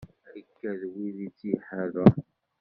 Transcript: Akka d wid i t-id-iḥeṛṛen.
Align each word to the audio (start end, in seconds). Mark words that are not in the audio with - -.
Akka 0.39 0.71
d 0.79 0.83
wid 0.91 1.17
i 1.27 1.29
t-id-iḥeṛṛen. 1.37 2.17